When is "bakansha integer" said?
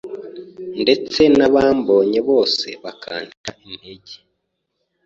2.83-4.21